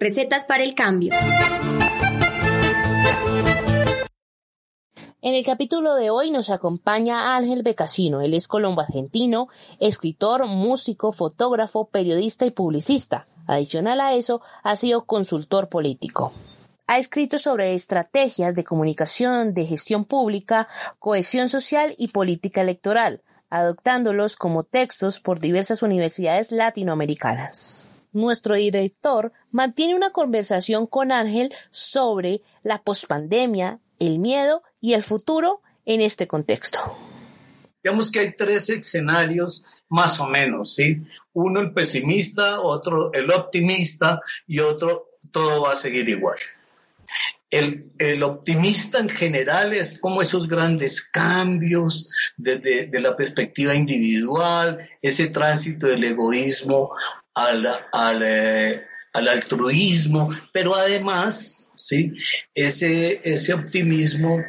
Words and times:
Recetas 0.00 0.46
para 0.46 0.64
el 0.64 0.74
cambio. 0.74 1.12
En 5.20 5.34
el 5.34 5.44
capítulo 5.44 5.96
de 5.96 6.08
hoy 6.08 6.30
nos 6.30 6.48
acompaña 6.48 7.36
Ángel 7.36 7.62
Becasino. 7.62 8.22
Él 8.22 8.32
es 8.32 8.48
colombo 8.48 8.80
argentino, 8.80 9.48
escritor, 9.80 10.46
músico, 10.46 11.12
fotógrafo, 11.12 11.90
periodista 11.90 12.46
y 12.46 12.52
publicista. 12.52 13.26
Adicional 13.46 14.00
a 14.00 14.14
eso, 14.14 14.40
ha 14.62 14.76
sido 14.76 15.04
consultor 15.04 15.68
político. 15.68 16.32
Ha 16.86 16.98
escrito 16.98 17.36
sobre 17.36 17.74
estrategias 17.74 18.54
de 18.54 18.64
comunicación, 18.64 19.52
de 19.52 19.66
gestión 19.66 20.06
pública, 20.06 20.68
cohesión 20.98 21.50
social 21.50 21.94
y 21.98 22.08
política 22.08 22.62
electoral, 22.62 23.20
adoptándolos 23.50 24.36
como 24.36 24.62
textos 24.62 25.20
por 25.20 25.38
diversas 25.38 25.82
universidades 25.82 26.50
latinoamericanas 26.50 27.90
nuestro 28.14 28.54
director 28.54 29.32
mantiene 29.50 29.94
una 29.94 30.10
conversación 30.10 30.86
con 30.86 31.12
Ángel 31.12 31.52
sobre 31.70 32.40
la 32.62 32.82
pospandemia, 32.82 33.80
el 33.98 34.18
miedo 34.18 34.62
y 34.80 34.94
el 34.94 35.02
futuro 35.02 35.60
en 35.84 36.00
este 36.00 36.26
contexto. 36.26 36.78
Digamos 37.82 38.10
que 38.10 38.20
hay 38.20 38.32
tres 38.34 38.70
escenarios 38.70 39.62
más 39.88 40.18
o 40.18 40.26
menos, 40.26 40.74
¿sí? 40.74 41.02
Uno 41.34 41.60
el 41.60 41.72
pesimista, 41.72 42.60
otro 42.60 43.12
el 43.12 43.30
optimista 43.30 44.20
y 44.46 44.60
otro 44.60 45.10
todo 45.30 45.62
va 45.62 45.72
a 45.72 45.76
seguir 45.76 46.08
igual. 46.08 46.38
El, 47.50 48.22
optimista 48.24 48.98
en 48.98 49.08
general 49.08 49.72
es 49.72 49.98
como 50.00 50.22
esos 50.22 50.48
grandes 50.48 51.00
cambios 51.00 52.08
desde 52.36 52.86
de 52.86 53.00
la 53.00 53.16
perspectiva 53.16 53.74
individual, 53.74 54.88
ese 55.00 55.28
tránsito 55.28 55.86
del 55.86 56.02
egoísmo 56.02 56.90
al, 57.34 57.66
al, 57.92 58.22
eh, 58.22 58.86
al 59.12 59.28
altruismo, 59.28 60.30
pero 60.52 60.74
además, 60.74 61.68
¿sí? 61.76 62.12
ese, 62.54 63.20
ese 63.24 63.54
optimismo 63.54 64.42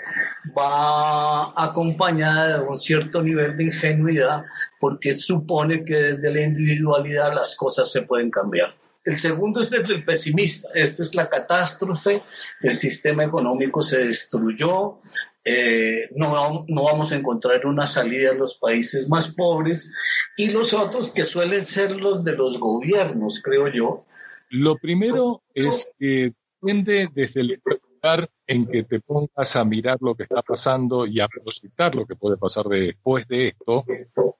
va 0.57 1.51
acompañada 1.61 2.59
de 2.59 2.67
un 2.67 2.77
cierto 2.77 3.21
nivel 3.21 3.57
de 3.57 3.65
ingenuidad 3.65 4.43
porque 4.79 5.15
supone 5.15 5.83
que 5.83 5.95
desde 5.95 6.31
la 6.31 6.41
individualidad 6.41 7.33
las 7.33 7.55
cosas 7.55 7.91
se 7.91 8.03
pueden 8.03 8.29
cambiar. 8.29 8.73
El 9.05 9.17
segundo 9.17 9.61
es 9.61 9.71
el 9.71 10.03
pesimista. 10.03 10.67
Esto 10.73 11.03
es 11.03 11.13
la 11.13 11.29
catástrofe. 11.29 12.23
El 12.61 12.73
sistema 12.73 13.23
económico 13.23 13.83
se 13.83 14.05
destruyó. 14.05 14.99
Eh, 15.47 16.09
no, 16.15 16.65
no 16.67 16.83
vamos 16.83 17.11
a 17.11 17.15
encontrar 17.15 17.67
una 17.67 17.85
salida 17.85 18.31
en 18.31 18.39
los 18.39 18.57
países 18.57 19.07
más 19.07 19.27
pobres 19.27 19.93
y 20.35 20.49
los 20.49 20.73
otros 20.73 21.09
que 21.09 21.23
suelen 21.23 21.63
ser 21.63 21.91
los 21.91 22.23
de 22.23 22.35
los 22.35 22.59
gobiernos, 22.59 23.41
creo 23.43 23.67
yo. 23.67 24.03
Lo 24.49 24.75
primero 24.77 25.43
es 25.53 25.91
que 25.99 26.33
depende 26.59 27.09
desde 27.13 27.41
el 27.41 27.61
lugar 27.63 28.27
en 28.47 28.65
que 28.65 28.83
te 28.83 28.99
pongas 28.99 29.55
a 29.55 29.63
mirar 29.63 29.97
lo 30.01 30.15
que 30.15 30.23
está 30.23 30.41
pasando 30.41 31.05
y 31.05 31.19
a 31.19 31.27
proyectar 31.27 31.93
lo 31.93 32.07
que 32.07 32.15
puede 32.15 32.37
pasar 32.37 32.65
después 32.65 33.27
de 33.27 33.49
esto, 33.49 33.85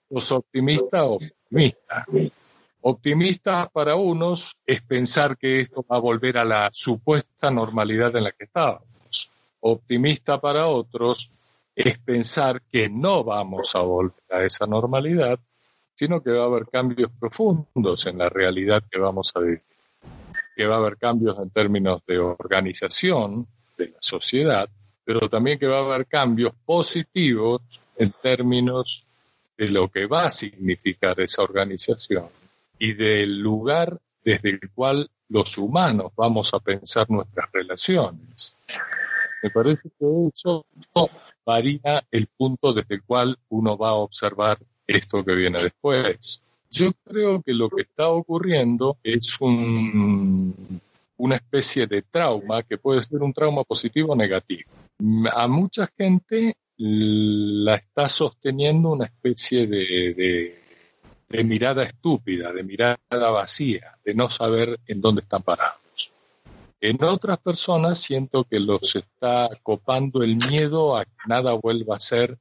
¿sos 0.10 0.32
optimista 0.32 1.06
o 1.06 1.18
optimista? 1.18 2.06
Optimista 2.82 3.70
para 3.72 3.96
unos 3.96 4.58
es 4.66 4.82
pensar 4.82 5.38
que 5.38 5.60
esto 5.60 5.86
va 5.90 5.98
a 5.98 6.00
volver 6.00 6.40
a 6.40 6.46
la 6.46 6.70
supuesta 6.72 7.52
normalidad 7.52 8.16
en 8.16 8.24
la 8.24 8.32
que 8.32 8.46
estábamos 8.46 8.95
optimista 9.66 10.40
para 10.40 10.68
otros 10.68 11.32
es 11.76 11.98
pensar 12.00 12.62
que 12.72 12.88
no 12.88 13.24
vamos 13.24 13.76
a 13.76 13.82
volver 13.82 14.24
a 14.30 14.44
esa 14.44 14.66
normalidad, 14.66 15.40
sino 15.94 16.22
que 16.22 16.32
va 16.32 16.44
a 16.44 16.48
haber 16.48 16.68
cambios 16.68 17.10
profundos 17.20 18.06
en 18.06 18.20
la 18.20 18.30
realidad 18.30 18.84
que 18.90 19.00
vamos 19.00 19.32
a 19.34 19.40
vivir, 19.40 19.62
que 20.56 20.68
va 20.68 20.76
a 20.76 20.78
haber 20.78 20.98
cambios 20.98 21.38
en 21.40 21.50
términos 21.50 22.02
de 22.06 22.20
organización 22.20 23.48
de 23.78 23.88
la 23.88 23.98
sociedad, 24.00 24.70
pero 25.04 25.28
también 25.30 25.58
que 25.58 25.68
va 25.68 25.80
a 25.80 25.94
haber 25.94 26.06
cambios 26.06 26.54
positivos 26.66 27.62
en 27.98 28.14
términos 28.22 29.04
de 29.58 29.70
lo 29.70 29.90
que 29.90 30.06
va 30.06 30.26
a 30.26 30.30
significar 30.30 31.20
esa 31.20 31.42
organización 31.42 32.26
y 32.78 32.94
del 32.94 33.40
lugar 33.40 33.98
desde 34.24 34.50
el 34.52 34.70
cual 34.74 35.10
los 35.30 35.58
humanos 35.58 36.12
vamos 36.16 36.54
a 36.54 36.60
pensar 36.60 37.10
nuestras 37.10 37.52
relaciones. 37.52 38.56
Me 39.46 39.52
parece 39.52 39.84
que 40.00 40.28
eso 40.34 40.66
varía 41.46 42.04
el 42.10 42.26
punto 42.36 42.74
desde 42.74 42.96
el 42.96 43.04
cual 43.04 43.38
uno 43.50 43.78
va 43.78 43.90
a 43.90 43.94
observar 43.94 44.58
esto 44.88 45.24
que 45.24 45.36
viene 45.36 45.62
después. 45.62 46.42
Yo 46.72 46.92
creo 47.04 47.44
que 47.44 47.54
lo 47.54 47.70
que 47.70 47.84
está 47.84 48.10
ocurriendo 48.10 48.98
es 49.04 49.40
un, 49.40 50.82
una 51.18 51.36
especie 51.36 51.86
de 51.86 52.02
trauma 52.02 52.64
que 52.64 52.80
puede 52.80 53.04
ser 53.04 53.22
un 53.22 53.34
trauma 53.34 53.64
positivo 53.64 54.14
o 54.14 54.16
negativo. 54.16 54.72
A 55.32 55.48
mucha 55.48 55.88
gente 55.96 56.56
la 56.78 57.76
está 57.76 58.10
sosteniendo 58.10 58.94
una 58.94 59.06
especie 59.06 59.68
de 59.68 61.44
mirada 61.44 61.84
estúpida, 61.84 62.52
de 62.52 62.64
mirada 62.64 62.98
vacía, 63.30 63.96
de 64.04 64.16
no 64.16 64.28
saber 64.28 64.80
en 64.88 65.02
dónde 65.02 65.22
están 65.22 65.44
parados. 65.44 65.85
En 66.88 67.04
otras 67.04 67.40
personas 67.40 67.98
siento 67.98 68.44
que 68.44 68.60
los 68.60 68.96
está 68.96 69.50
copando 69.64 70.22
el 70.22 70.36
miedo 70.36 70.96
a 70.96 71.04
que 71.04 71.12
nada 71.26 71.54
vuelva 71.54 71.96
a 71.96 72.00
ser 72.00 72.38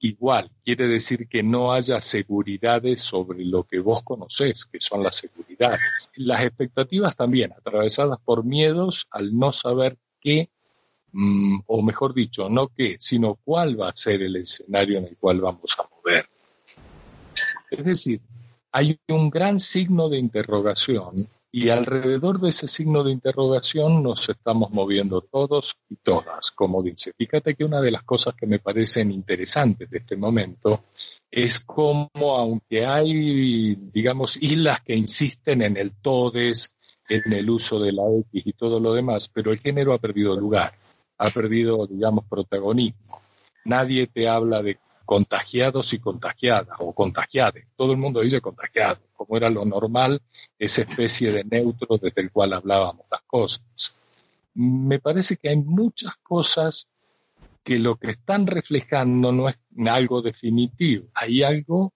igual. 0.00 0.50
Quiere 0.64 0.88
decir 0.88 1.28
que 1.28 1.44
no 1.44 1.72
haya 1.72 2.00
seguridades 2.00 3.00
sobre 3.02 3.44
lo 3.44 3.62
que 3.62 3.78
vos 3.78 4.02
conocés, 4.02 4.64
que 4.64 4.80
son 4.80 5.04
las 5.04 5.14
seguridades. 5.14 6.10
Las 6.16 6.42
expectativas 6.42 7.14
también, 7.14 7.52
atravesadas 7.52 8.18
por 8.24 8.42
miedos 8.42 9.06
al 9.12 9.38
no 9.38 9.52
saber 9.52 9.96
qué, 10.20 10.50
mm, 11.12 11.60
o 11.64 11.80
mejor 11.80 12.14
dicho, 12.14 12.48
no 12.48 12.66
qué, 12.76 12.96
sino 12.98 13.38
cuál 13.44 13.80
va 13.80 13.90
a 13.90 13.96
ser 13.96 14.22
el 14.22 14.34
escenario 14.34 14.98
en 14.98 15.04
el 15.04 15.16
cual 15.16 15.40
vamos 15.40 15.76
a 15.78 15.88
mover. 15.94 16.28
Es 17.70 17.86
decir, 17.86 18.20
hay 18.72 18.98
un 19.06 19.30
gran 19.30 19.60
signo 19.60 20.08
de 20.08 20.18
interrogación 20.18 21.28
y 21.56 21.68
alrededor 21.68 22.40
de 22.40 22.50
ese 22.50 22.66
signo 22.66 23.04
de 23.04 23.12
interrogación 23.12 24.02
nos 24.02 24.28
estamos 24.28 24.72
moviendo 24.72 25.20
todos 25.20 25.76
y 25.88 25.94
todas, 25.94 26.50
como 26.50 26.82
dice. 26.82 27.12
Fíjate 27.16 27.54
que 27.54 27.62
una 27.62 27.80
de 27.80 27.92
las 27.92 28.02
cosas 28.02 28.34
que 28.34 28.48
me 28.48 28.58
parecen 28.58 29.12
interesantes 29.12 29.88
de 29.88 29.98
este 29.98 30.16
momento 30.16 30.86
es 31.30 31.60
cómo, 31.60 32.10
aunque 32.12 32.84
hay, 32.84 33.76
digamos, 33.76 34.36
islas 34.42 34.80
que 34.80 34.96
insisten 34.96 35.62
en 35.62 35.76
el 35.76 35.92
todes, 35.92 36.72
en 37.08 37.32
el 37.32 37.48
uso 37.48 37.78
de 37.78 37.92
la 37.92 38.02
X 38.32 38.42
y 38.46 38.52
todo 38.54 38.80
lo 38.80 38.92
demás, 38.92 39.30
pero 39.32 39.52
el 39.52 39.60
género 39.60 39.92
ha 39.92 40.00
perdido 40.00 40.34
lugar, 40.34 40.72
ha 41.18 41.30
perdido, 41.30 41.86
digamos, 41.86 42.24
protagonismo. 42.28 43.22
Nadie 43.64 44.08
te 44.08 44.28
habla 44.28 44.60
de 44.60 44.78
contagiados 45.04 45.92
y 45.92 45.98
contagiadas 45.98 46.76
o 46.80 46.92
contagiades. 46.92 47.66
Todo 47.76 47.92
el 47.92 47.98
mundo 47.98 48.20
dice 48.20 48.40
contagiado, 48.40 49.00
como 49.14 49.36
era 49.36 49.50
lo 49.50 49.64
normal, 49.64 50.20
esa 50.58 50.82
especie 50.82 51.32
de 51.32 51.44
neutro 51.44 51.98
desde 51.98 52.22
el 52.22 52.30
cual 52.30 52.52
hablábamos 52.52 53.06
las 53.10 53.22
cosas. 53.22 53.94
Me 54.54 54.98
parece 54.98 55.36
que 55.36 55.48
hay 55.48 55.56
muchas 55.56 56.16
cosas 56.16 56.86
que 57.62 57.78
lo 57.78 57.96
que 57.96 58.10
están 58.10 58.46
reflejando 58.46 59.32
no 59.32 59.48
es 59.48 59.58
algo 59.86 60.22
definitivo. 60.22 61.06
Hay 61.14 61.42
algo 61.42 61.92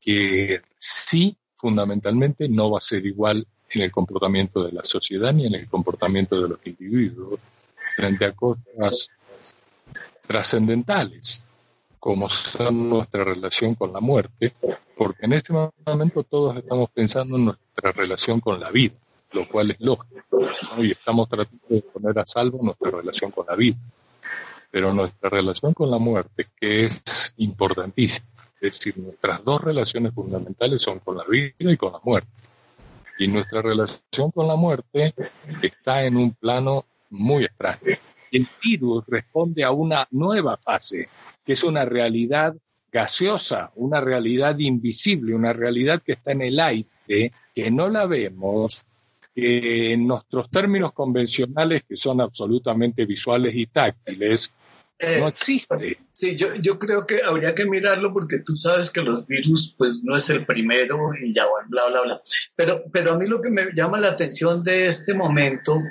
que 0.00 0.62
sí, 0.76 1.36
fundamentalmente, 1.54 2.48
no 2.48 2.70
va 2.70 2.78
a 2.78 2.82
ser 2.82 3.04
igual 3.06 3.46
en 3.70 3.82
el 3.82 3.90
comportamiento 3.90 4.64
de 4.64 4.72
la 4.72 4.84
sociedad 4.84 5.32
ni 5.32 5.46
en 5.46 5.54
el 5.54 5.68
comportamiento 5.68 6.40
de 6.40 6.48
los 6.48 6.58
individuos 6.64 7.40
frente 7.96 8.24
a 8.24 8.32
cosas 8.32 9.08
trascendentales 10.26 11.43
como 12.04 12.28
nuestra 12.70 13.24
relación 13.24 13.74
con 13.76 13.90
la 13.90 13.98
muerte, 13.98 14.52
porque 14.94 15.24
en 15.24 15.32
este 15.32 15.54
momento 15.86 16.22
todos 16.22 16.54
estamos 16.54 16.90
pensando 16.90 17.36
en 17.36 17.46
nuestra 17.46 17.92
relación 17.92 18.40
con 18.40 18.60
la 18.60 18.70
vida, 18.70 18.92
lo 19.32 19.48
cual 19.48 19.70
es 19.70 19.80
lógico, 19.80 20.20
y 20.76 20.90
estamos 20.90 21.30
tratando 21.30 21.64
de 21.66 21.80
poner 21.80 22.18
a 22.18 22.26
salvo 22.26 22.58
nuestra 22.60 22.90
relación 22.90 23.30
con 23.30 23.46
la 23.46 23.56
vida. 23.56 23.78
Pero 24.70 24.92
nuestra 24.92 25.30
relación 25.30 25.72
con 25.72 25.90
la 25.90 25.96
muerte, 25.96 26.48
que 26.60 26.84
es 26.84 27.32
importantísima, 27.38 28.28
es 28.56 28.60
decir, 28.60 28.98
nuestras 28.98 29.42
dos 29.42 29.62
relaciones 29.62 30.12
fundamentales 30.12 30.82
son 30.82 30.98
con 30.98 31.16
la 31.16 31.24
vida 31.24 31.54
y 31.58 31.76
con 31.78 31.90
la 31.90 32.00
muerte. 32.04 32.28
Y 33.18 33.28
nuestra 33.28 33.62
relación 33.62 34.30
con 34.30 34.46
la 34.46 34.56
muerte 34.56 35.14
está 35.62 36.04
en 36.04 36.18
un 36.18 36.32
plano 36.32 36.84
muy 37.08 37.44
extraño. 37.44 37.96
El 38.34 38.48
virus 38.62 39.04
responde 39.06 39.64
a 39.64 39.70
una 39.70 40.06
nueva 40.10 40.56
fase, 40.56 41.08
que 41.44 41.52
es 41.52 41.64
una 41.64 41.84
realidad 41.84 42.54
gaseosa, 42.90 43.72
una 43.76 44.00
realidad 44.00 44.58
invisible, 44.58 45.34
una 45.34 45.52
realidad 45.52 46.02
que 46.02 46.12
está 46.12 46.32
en 46.32 46.42
el 46.42 46.60
aire, 46.60 47.32
que 47.54 47.70
no 47.70 47.88
la 47.88 48.06
vemos, 48.06 48.84
que 49.34 49.92
en 49.92 50.06
nuestros 50.06 50.48
términos 50.48 50.92
convencionales, 50.92 51.82
que 51.84 51.96
son 51.96 52.20
absolutamente 52.20 53.04
visuales 53.04 53.54
y 53.54 53.66
táctiles, 53.66 54.52
eh, 54.98 55.18
no 55.20 55.28
existe. 55.28 55.98
Sí, 56.12 56.36
yo, 56.36 56.54
yo 56.54 56.78
creo 56.78 57.04
que 57.04 57.20
habría 57.22 57.54
que 57.54 57.66
mirarlo 57.66 58.12
porque 58.12 58.38
tú 58.38 58.56
sabes 58.56 58.90
que 58.90 59.02
los 59.02 59.26
virus, 59.26 59.74
pues 59.76 60.04
no 60.04 60.14
es 60.14 60.30
el 60.30 60.46
primero 60.46 61.10
y 61.20 61.34
ya, 61.34 61.46
bla, 61.68 61.86
bla, 61.88 62.02
bla. 62.02 62.22
Pero, 62.54 62.84
pero 62.92 63.12
a 63.12 63.18
mí 63.18 63.26
lo 63.26 63.40
que 63.40 63.50
me 63.50 63.72
llama 63.74 63.98
la 63.98 64.10
atención 64.10 64.62
de 64.62 64.86
este 64.86 65.12
momento 65.12 65.82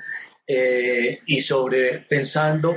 eh, 0.47 1.19
y 1.25 1.41
sobre 1.41 1.99
pensando 1.99 2.75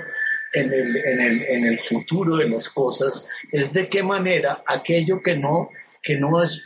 en 0.53 0.73
el, 0.73 0.97
en, 0.97 1.21
el, 1.21 1.43
en 1.43 1.65
el 1.67 1.79
futuro 1.79 2.37
de 2.37 2.49
las 2.49 2.69
cosas 2.69 3.29
es 3.53 3.73
de 3.73 3.89
qué 3.89 4.03
manera 4.03 4.63
aquello 4.67 5.21
que 5.23 5.37
no, 5.37 5.69
que 6.03 6.17
no 6.17 6.43
es 6.43 6.65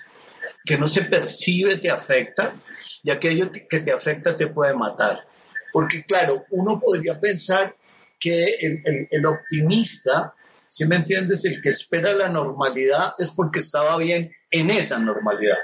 que 0.64 0.76
no 0.76 0.86
se 0.86 1.02
percibe 1.02 1.76
te 1.76 1.90
afecta 1.90 2.54
y 3.02 3.10
aquello 3.10 3.50
que 3.50 3.80
te 3.80 3.92
afecta 3.92 4.36
te 4.36 4.48
puede 4.48 4.74
matar. 4.74 5.24
Porque 5.72 6.04
claro, 6.04 6.44
uno 6.50 6.78
podría 6.78 7.18
pensar 7.18 7.74
que 8.18 8.44
el, 8.60 9.08
el, 9.10 9.26
optimista, 9.26 10.34
si 10.68 10.84
me 10.84 10.96
entiendes, 10.96 11.44
el 11.44 11.62
que 11.62 11.70
espera 11.70 12.12
la 12.12 12.28
normalidad 12.28 13.14
es 13.18 13.30
porque 13.30 13.60
estaba 13.60 13.96
bien 13.96 14.30
en 14.50 14.70
esa 14.70 14.98
normalidad. 14.98 15.56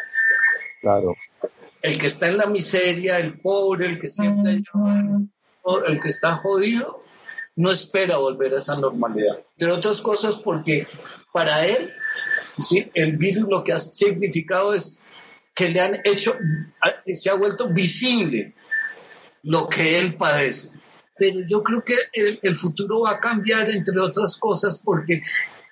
Claro. 0.81 1.15
El 1.83 1.99
que 1.99 2.07
está 2.07 2.29
en 2.29 2.39
la 2.39 2.47
miseria, 2.47 3.19
el 3.19 3.39
pobre, 3.39 3.87
el 3.87 4.01
que 4.01 4.09
siempre 4.09 4.63
el 5.87 6.01
que 6.01 6.09
está 6.09 6.37
jodido, 6.37 7.03
no 7.57 7.71
espera 7.71 8.19
volver 8.19 8.55
a 8.55 8.59
esa 8.59 8.77
normalidad. 8.77 9.41
Entre 9.59 9.73
otras 9.73 10.01
cosas 10.01 10.37
porque 10.37 10.87
para 11.33 11.67
él, 11.67 11.93
¿sí? 12.63 12.91
el 12.95 13.17
virus 13.17 13.49
lo 13.49 13.65
que 13.65 13.73
ha 13.73 13.81
significado 13.81 14.75
es 14.75 15.03
que 15.55 15.69
le 15.71 15.81
han 15.81 16.01
hecho, 16.05 16.37
se 17.13 17.31
ha 17.31 17.35
vuelto 17.35 17.69
visible 17.69 18.55
lo 19.43 19.69
que 19.69 19.99
él 19.99 20.17
padece 20.17 20.77
pero 21.17 21.41
yo 21.47 21.63
creo 21.63 21.83
que 21.83 21.97
el, 22.13 22.57
futuro 22.57 23.01
va 23.01 23.13
a 23.13 23.21
cambiar, 23.21 23.71
entre 23.71 23.99
otras 24.01 24.37
cosas, 24.37 24.79
porque, 24.79 25.23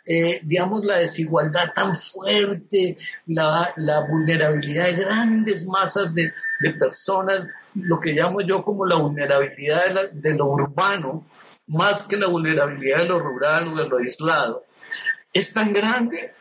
eh, 0.06 0.40
digamos, 0.42 0.84
la 0.84 0.98
desigualdad 0.98 1.72
tan 1.74 1.94
fuerte, 1.94 2.96
la, 3.26 3.74
vulnerabilidad 4.08 4.86
de 4.86 5.04
grandes 5.04 5.66
masas 5.66 6.14
de, 6.14 6.32
personas, 6.78 7.46
lo 7.74 8.00
que 8.00 8.12
llamo 8.12 8.40
yo 8.40 8.64
como 8.64 8.86
la 8.86 8.96
vulnerabilidad 8.96 10.10
de, 10.12 10.34
lo 10.34 10.46
urbano, 10.46 11.26
más 11.66 12.04
que 12.04 12.16
la 12.16 12.28
vulnerabilidad 12.28 12.98
de 12.98 13.08
lo 13.08 13.18
rural 13.18 13.68
o 13.68 13.76
de 13.76 13.88
lo 13.88 13.98
aislado, 13.98 14.64
es 15.32 15.52
tan 15.52 15.72
grande 15.72 16.32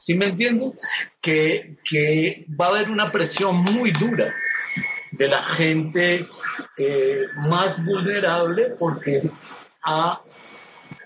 ¿sí 0.00 0.14
me 0.14 0.26
entienden? 0.26 0.72
Que, 1.20 1.76
que, 1.84 2.46
va 2.58 2.66
a 2.66 2.68
haber 2.70 2.90
una 2.90 3.12
presión 3.12 3.56
muy 3.56 3.92
dura 3.92 4.34
de 5.12 5.28
la 5.28 5.42
gente 5.42 6.26
eh, 6.78 7.26
más 7.36 7.84
vulnerable 7.84 8.74
porque 8.78 9.30
ha, 9.82 10.22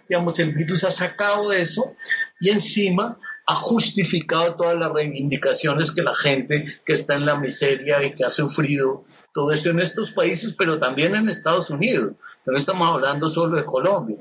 digamos, 0.08 0.38
el 0.38 0.54
virus 0.54 0.84
ha 0.84 0.92
sacado 0.92 1.52
eso 1.52 1.96
y 2.38 2.50
encima 2.50 3.18
ha 3.46 3.54
justificado 3.54 4.54
todas 4.56 4.76
las 4.76 4.92
reivindicaciones 4.92 5.92
que 5.92 6.02
la 6.02 6.14
gente 6.14 6.80
que 6.84 6.94
está 6.94 7.14
en 7.14 7.26
la 7.26 7.38
miseria 7.38 8.02
y 8.02 8.14
que 8.14 8.24
ha 8.24 8.30
sufrido 8.30 9.04
todo 9.32 9.52
esto 9.52 9.70
en 9.70 9.80
estos 9.80 10.12
países, 10.12 10.54
pero 10.56 10.78
también 10.78 11.14
en 11.14 11.28
Estados 11.28 11.70
Unidos. 11.70 12.14
No 12.46 12.56
estamos 12.56 12.88
hablando 12.88 13.28
solo 13.28 13.56
de 13.56 13.64
Colombia. 13.64 14.16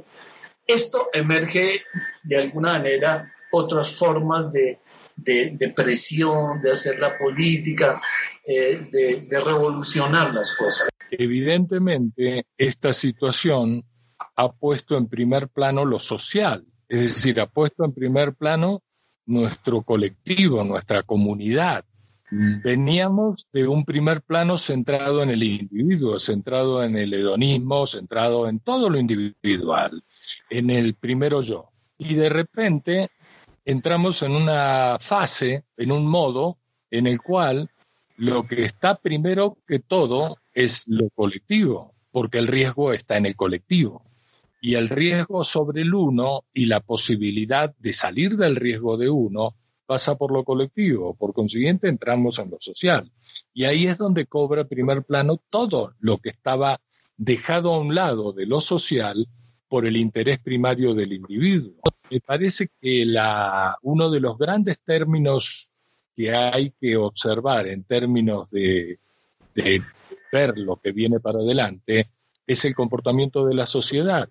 Esto 0.65 1.09
emerge 1.13 1.83
de 2.23 2.37
alguna 2.37 2.73
manera 2.73 3.31
otras 3.51 3.95
formas 3.95 4.51
de, 4.51 4.79
de, 5.15 5.73
presión, 5.75 6.61
de 6.61 6.71
hacer 6.71 6.99
la 6.99 7.17
política, 7.17 8.01
eh, 8.45 8.87
de, 8.91 9.39
revolucionar 9.39 10.33
las 10.33 10.51
cosas. 10.55 10.89
Evidentemente, 11.11 12.47
esta 12.57 12.93
situación 12.93 13.85
ha 14.35 14.51
puesto 14.51 14.97
en 14.97 15.07
primer 15.07 15.49
plano 15.49 15.85
lo 15.85 15.99
social, 15.99 16.65
es 16.87 17.01
decir, 17.01 17.39
ha 17.39 17.47
puesto 17.47 17.85
en 17.85 17.93
primer 17.93 18.33
plano 18.33 18.81
nuestro 19.25 19.81
colectivo, 19.81 20.63
nuestra 20.63 21.03
comunidad. 21.03 21.85
Veníamos 22.35 23.45
de 23.53 23.67
un 23.67 23.85
primer 23.85 24.23
plano 24.23 24.57
centrado 24.57 25.21
en 25.21 25.29
el 25.29 25.43
individuo, 25.43 26.17
centrado 26.17 26.83
en 26.83 26.97
el 26.97 27.13
hedonismo, 27.13 27.85
centrado 27.85 28.47
en 28.47 28.59
todo 28.59 28.89
lo 28.89 28.97
individual, 28.97 30.03
en 30.49 30.71
el 30.71 30.95
primero 30.95 31.41
yo. 31.41 31.69
Y 31.99 32.15
de 32.15 32.29
repente 32.29 33.09
entramos 33.65 34.23
en 34.23 34.31
una 34.31 34.97
fase, 34.99 35.63
en 35.77 35.91
un 35.91 36.09
modo 36.09 36.57
en 36.89 37.05
el 37.05 37.21
cual 37.21 37.69
lo 38.17 38.47
que 38.47 38.65
está 38.65 38.95
primero 38.95 39.57
que 39.67 39.77
todo 39.79 40.37
es 40.53 40.87
lo 40.87 41.09
colectivo, 41.11 41.93
porque 42.11 42.39
el 42.39 42.47
riesgo 42.47 42.93
está 42.93 43.17
en 43.17 43.27
el 43.27 43.35
colectivo. 43.35 44.03
Y 44.65 44.75
el 44.75 44.87
riesgo 44.87 45.43
sobre 45.43 45.81
el 45.81 45.93
uno 45.93 46.45
y 46.53 46.67
la 46.67 46.79
posibilidad 46.79 47.75
de 47.79 47.91
salir 47.91 48.37
del 48.37 48.55
riesgo 48.55 48.95
de 48.95 49.09
uno 49.09 49.57
pasa 49.85 50.15
por 50.15 50.31
lo 50.31 50.45
colectivo. 50.45 51.15
Por 51.15 51.33
consiguiente, 51.33 51.89
entramos 51.89 52.39
en 52.39 52.49
lo 52.49 52.55
social. 52.61 53.11
Y 53.53 53.65
ahí 53.65 53.87
es 53.87 53.97
donde 53.97 54.25
cobra 54.25 54.63
primer 54.63 55.03
plano 55.03 55.41
todo 55.49 55.95
lo 55.99 56.19
que 56.19 56.29
estaba 56.29 56.79
dejado 57.17 57.73
a 57.73 57.79
un 57.81 57.93
lado 57.93 58.31
de 58.31 58.45
lo 58.45 58.61
social 58.61 59.27
por 59.67 59.85
el 59.85 59.97
interés 59.97 60.39
primario 60.39 60.93
del 60.93 61.11
individuo. 61.11 61.73
Me 62.09 62.21
parece 62.21 62.69
que 62.79 63.05
la, 63.05 63.77
uno 63.81 64.09
de 64.09 64.21
los 64.21 64.37
grandes 64.37 64.79
términos 64.79 65.71
que 66.15 66.33
hay 66.33 66.71
que 66.79 66.95
observar 66.95 67.67
en 67.67 67.83
términos 67.83 68.49
de, 68.49 68.97
de 69.53 69.81
ver 70.31 70.57
lo 70.57 70.77
que 70.77 70.93
viene 70.93 71.19
para 71.19 71.39
adelante 71.39 72.11
es 72.47 72.63
el 72.63 72.73
comportamiento 72.73 73.45
de 73.45 73.55
la 73.55 73.65
sociedad. 73.65 74.29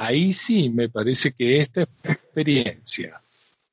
Ahí 0.00 0.32
sí 0.32 0.70
me 0.70 0.88
parece 0.88 1.32
que 1.32 1.58
esta 1.58 1.82
experiencia 1.82 3.20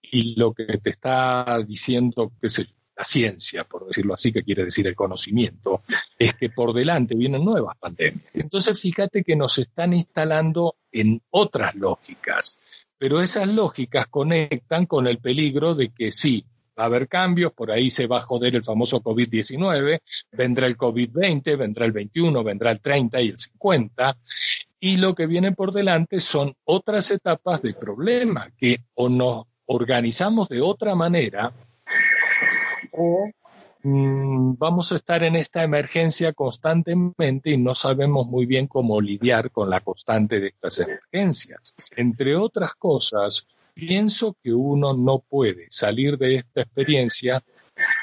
y 0.02 0.36
lo 0.40 0.54
que 0.54 0.66
te 0.80 0.90
está 0.90 1.60
diciendo, 1.68 2.32
qué 2.42 2.50
sé 2.50 2.66
la 2.98 3.04
ciencia, 3.04 3.64
por 3.66 3.86
decirlo 3.86 4.16
así, 4.16 4.34
que 4.34 4.42
quiere 4.42 4.64
decir 4.64 4.88
el 4.88 4.96
conocimiento, 4.96 5.84
es 6.18 6.34
que 6.34 6.50
por 6.50 6.74
delante 6.74 7.14
vienen 7.14 7.46
nuevas 7.46 7.76
pandemias. 7.78 8.26
Entonces, 8.34 8.80
fíjate 8.80 9.24
que 9.24 9.36
nos 9.36 9.60
están 9.60 9.94
instalando 9.94 10.78
en 10.92 11.22
otras 11.30 11.76
lógicas, 11.76 12.58
pero 12.98 13.22
esas 13.22 13.48
lógicas 13.48 14.08
conectan 14.08 14.88
con 14.88 15.06
el 15.06 15.20
peligro 15.20 15.76
de 15.76 15.90
que 15.90 16.12
sí, 16.12 16.44
va 16.78 16.84
a 16.84 16.88
haber 16.88 17.08
cambios, 17.08 17.54
por 17.54 17.72
ahí 17.72 17.90
se 17.90 18.08
va 18.08 18.18
a 18.18 18.22
joder 18.22 18.56
el 18.56 18.64
famoso 18.64 19.02
COVID-19, 19.02 20.00
vendrá 20.32 20.68
el 20.68 20.78
COVID-20, 20.78 21.58
vendrá 21.58 21.86
el 21.86 21.92
21, 21.92 22.44
vendrá 22.44 22.72
el 22.72 22.82
30 22.82 23.22
y 23.22 23.30
el 23.30 23.40
50, 23.40 24.18
y 24.80 24.98
lo 24.98 25.16
que 25.16 25.26
viene 25.28 25.52
por 25.52 25.72
delante 25.72 26.20
son 26.20 26.54
otras 26.66 27.12
etapas 27.12 27.62
de 27.62 27.74
problema 27.74 28.52
que 28.58 28.78
o 28.96 29.10
nos 29.10 29.46
organizamos 29.66 30.50
de 30.50 30.62
otra 30.62 30.96
manera, 30.96 31.54
o 32.92 33.30
mm, 33.84 34.56
vamos 34.58 34.92
a 34.92 34.96
estar 34.96 35.24
en 35.24 35.36
esta 35.36 35.64
emergencia 35.64 36.34
constantemente 36.34 37.52
y 37.52 37.58
no 37.58 37.74
sabemos 37.74 38.28
muy 38.28 38.46
bien 38.46 38.68
cómo 38.68 39.02
lidiar 39.02 39.52
con 39.52 39.70
la 39.70 39.80
constante 39.82 40.40
de 40.40 40.48
estas 40.48 40.80
emergencias. 40.80 41.74
Entre 41.96 42.36
otras 42.36 42.76
cosas, 42.76 43.48
pienso 43.74 44.38
que 44.42 44.54
uno 44.54 44.94
no 44.94 45.20
puede 45.20 45.68
salir 45.70 46.18
de 46.18 46.36
esta 46.36 46.62
experiencia 46.62 47.44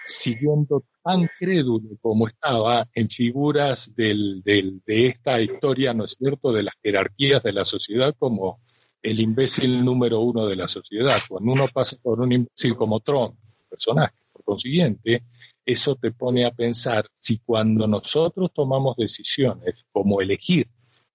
siguiendo 0.06 0.85
tan 1.02 1.28
crédulo 1.38 1.97
como 2.00 2.26
estaba 2.26 2.88
en 2.94 3.09
figuras 3.09 3.94
del, 3.94 4.42
de 4.44 5.06
esta 5.06 5.40
historia, 5.40 5.92
¿no 5.94 6.04
es 6.04 6.16
cierto?, 6.18 6.52
de 6.52 6.64
las 6.64 6.75
jerarquías 6.82 7.42
de 7.42 7.52
la 7.52 7.64
sociedad 7.64 8.14
como 8.18 8.61
el 9.02 9.18
imbécil 9.21 9.85
número 9.85 10.21
uno 10.21 10.47
de 10.47 10.56
la 10.56 10.68
sociedad. 10.68 11.18
Cuando 11.28 11.52
uno 11.52 11.66
pasa 11.73 11.97
por 12.02 12.21
un 12.21 12.32
imbécil 12.32 12.76
como 12.76 13.00
Trump, 13.00 13.35
personaje, 13.68 14.14
consiguiente, 14.44 15.25
eso 15.64 15.94
te 15.94 16.11
pone 16.11 16.44
a 16.44 16.50
pensar 16.50 17.06
si 17.21 17.38
cuando 17.38 17.87
nosotros 17.87 18.50
tomamos 18.52 18.97
decisiones 18.97 19.87
como 19.92 20.21
elegir 20.21 20.66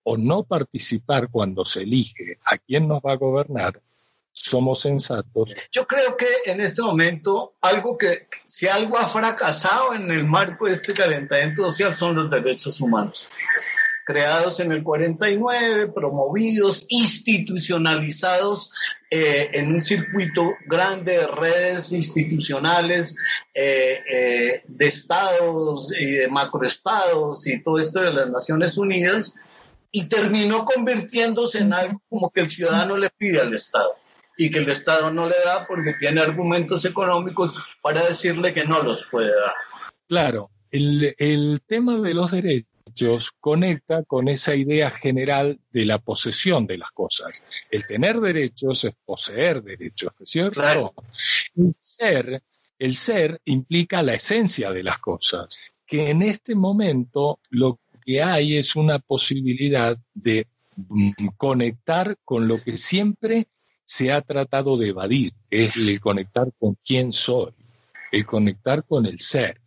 o 0.03 0.17
no 0.17 0.43
participar 0.43 1.29
cuando 1.29 1.65
se 1.65 1.83
elige 1.83 2.39
a 2.45 2.57
quién 2.57 2.87
nos 2.87 3.01
va 3.01 3.11
a 3.11 3.17
gobernar, 3.17 3.81
somos 4.37 4.81
sensatos. 4.81 5.55
Yo 5.71 5.87
creo 5.87 6.15
que 6.15 6.27
en 6.45 6.61
este 6.61 6.81
momento 6.81 7.55
algo 7.61 7.97
que, 7.97 8.27
si 8.45 8.67
algo 8.67 8.97
ha 8.97 9.07
fracasado 9.07 9.93
en 9.93 10.11
el 10.11 10.25
marco 10.25 10.67
de 10.67 10.73
este 10.73 10.93
calentamiento 10.93 11.63
social 11.65 11.95
son 11.95 12.15
los 12.15 12.29
derechos 12.29 12.79
humanos 12.79 13.29
creados 14.07 14.61
en 14.61 14.71
el 14.71 14.83
49, 14.83 15.89
promovidos, 15.89 16.85
institucionalizados 16.87 18.71
eh, 19.11 19.49
en 19.51 19.73
un 19.73 19.81
circuito 19.81 20.53
grande 20.65 21.17
de 21.17 21.27
redes 21.27 21.91
institucionales, 21.91 23.13
eh, 23.53 24.01
eh, 24.09 24.63
de 24.65 24.87
estados 24.87 25.91
y 25.91 26.11
de 26.11 26.29
macroestados 26.29 27.45
y 27.47 27.61
todo 27.61 27.79
esto 27.79 27.99
de 27.99 28.13
las 28.13 28.29
Naciones 28.29 28.77
Unidas, 28.77 29.33
y 29.91 30.05
terminó 30.05 30.63
convirtiéndose 30.63 31.59
en 31.59 31.73
algo 31.73 32.01
como 32.07 32.29
que 32.29 32.39
el 32.39 32.49
ciudadano 32.49 32.95
le 32.95 33.09
pide 33.09 33.41
al 33.41 33.53
Estado 33.53 33.93
y 34.37 34.51
que 34.51 34.59
el 34.59 34.69
Estado 34.69 35.11
no 35.11 35.27
le 35.27 35.35
da 35.43 35.65
porque 35.67 35.93
tiene 35.99 36.21
argumentos 36.21 36.85
económicos 36.85 37.53
para 37.81 38.05
decirle 38.05 38.53
que 38.53 38.65
no 38.65 38.81
los 38.83 39.05
puede 39.05 39.29
dar. 39.29 39.53
Claro, 40.07 40.51
el, 40.71 41.15
el 41.17 41.61
tema 41.65 41.97
de 41.97 42.13
los 42.13 42.31
derechos 42.31 42.67
conecta 43.39 44.03
con 44.03 44.27
esa 44.27 44.55
idea 44.55 44.89
general 44.89 45.59
de 45.71 45.85
la 45.85 45.99
posesión 45.99 46.65
de 46.65 46.77
las 46.77 46.91
cosas. 46.91 47.43
El 47.69 47.85
tener 47.85 48.19
derechos 48.19 48.83
es 48.85 48.93
poseer 49.05 49.61
derechos, 49.61 50.13
¿cierto? 50.23 50.93
El 51.55 51.75
ser, 51.79 52.41
el 52.79 52.95
ser 52.95 53.41
implica 53.45 54.01
la 54.01 54.13
esencia 54.13 54.71
de 54.71 54.83
las 54.83 54.97
cosas, 54.99 55.59
que 55.85 56.09
en 56.09 56.21
este 56.21 56.55
momento 56.55 57.39
lo 57.49 57.79
que 58.05 58.21
hay 58.21 58.57
es 58.57 58.75
una 58.75 58.99
posibilidad 58.99 59.97
de 60.13 60.47
mm, 60.75 61.11
conectar 61.37 62.17
con 62.23 62.47
lo 62.47 62.63
que 62.63 62.77
siempre 62.77 63.47
se 63.87 64.11
ha 64.11 64.21
tratado 64.21 64.77
de 64.77 64.89
evadir, 64.89 65.31
es 65.49 65.75
el 65.75 65.99
conectar 65.99 66.51
con 66.59 66.77
quién 66.85 67.11
soy, 67.11 67.53
el 68.11 68.25
conectar 68.25 68.83
con 68.83 69.07
el 69.07 69.19
ser. 69.19 69.59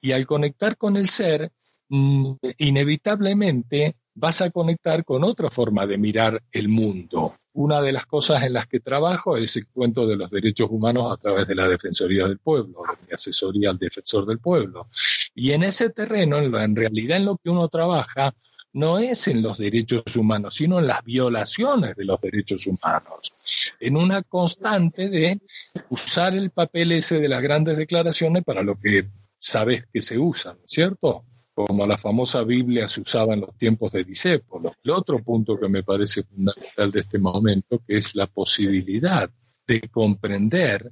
Y 0.00 0.12
al 0.12 0.26
conectar 0.26 0.76
con 0.76 0.96
el 0.96 1.08
ser, 1.08 1.52
Mm, 1.90 2.34
inevitablemente 2.58 3.96
vas 4.14 4.42
a 4.42 4.50
conectar 4.50 5.04
con 5.04 5.24
otra 5.24 5.50
forma 5.50 5.86
de 5.86 5.96
mirar 5.96 6.42
el 6.52 6.68
mundo. 6.68 7.36
Una 7.54 7.80
de 7.80 7.92
las 7.92 8.04
cosas 8.06 8.42
en 8.42 8.52
las 8.52 8.66
que 8.66 8.80
trabajo 8.80 9.36
es 9.36 9.56
el 9.56 9.66
cuento 9.68 10.06
de 10.06 10.16
los 10.16 10.30
derechos 10.30 10.68
humanos 10.70 11.10
a 11.10 11.16
través 11.16 11.46
de 11.46 11.54
la 11.54 11.66
Defensoría 11.66 12.26
del 12.26 12.38
Pueblo, 12.38 12.82
de 12.82 13.06
mi 13.06 13.12
asesoría 13.12 13.70
al 13.70 13.78
defensor 13.78 14.26
del 14.26 14.38
pueblo. 14.38 14.88
Y 15.34 15.52
en 15.52 15.64
ese 15.64 15.90
terreno, 15.90 16.38
en 16.38 16.76
realidad 16.76 17.16
en 17.16 17.24
lo 17.24 17.36
que 17.36 17.50
uno 17.50 17.68
trabaja, 17.68 18.34
no 18.78 18.98
es 18.98 19.26
en 19.26 19.42
los 19.42 19.58
derechos 19.58 20.16
humanos, 20.16 20.54
sino 20.54 20.78
en 20.78 20.86
las 20.86 21.02
violaciones 21.04 21.96
de 21.96 22.04
los 22.04 22.20
derechos 22.20 22.66
humanos, 22.66 23.34
en 23.80 23.96
una 23.96 24.22
constante 24.22 25.08
de 25.08 25.40
usar 25.88 26.34
el 26.34 26.50
papel 26.50 26.92
ese 26.92 27.18
de 27.18 27.28
las 27.28 27.42
grandes 27.42 27.76
declaraciones 27.76 28.44
para 28.44 28.62
lo 28.62 28.78
que 28.78 29.06
sabes 29.38 29.84
que 29.92 30.00
se 30.00 30.16
usan, 30.18 30.58
¿cierto? 30.64 31.24
como 31.66 31.88
la 31.88 31.98
famosa 31.98 32.44
Biblia 32.44 32.86
se 32.86 33.00
usaba 33.00 33.34
en 33.34 33.40
los 33.40 33.58
tiempos 33.58 33.90
de 33.90 34.04
Disépolo. 34.04 34.76
El 34.84 34.92
otro 34.92 35.20
punto 35.24 35.58
que 35.58 35.68
me 35.68 35.82
parece 35.82 36.22
fundamental 36.22 36.92
de 36.92 37.00
este 37.00 37.18
momento, 37.18 37.82
que 37.84 37.96
es 37.96 38.14
la 38.14 38.28
posibilidad 38.28 39.28
de 39.66 39.80
comprender 39.88 40.88